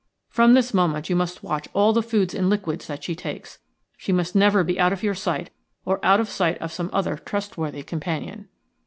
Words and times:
From 0.29 0.55
this 0.55 0.73
moment 0.73 1.11
you 1.11 1.15
must 1.15 1.43
watch 1.43 1.67
all 1.73 1.93
the 1.93 2.01
foods 2.01 2.33
and 2.33 2.49
liquids 2.49 2.87
that 2.87 3.03
she 3.03 3.13
takes. 3.13 3.59
She 3.97 4.11
must 4.11 4.35
never 4.35 4.63
be 4.63 4.79
out 4.79 4.91
of 4.91 5.03
your 5.03 5.13
sight 5.13 5.51
or 5.85 6.03
out 6.03 6.19
of 6.19 6.25
the 6.25 6.33
sight 6.33 6.57
of 6.57 6.71
some 6.71 6.89
other 6.91 7.17
trustworthy 7.17 7.83
companion." 7.83 8.47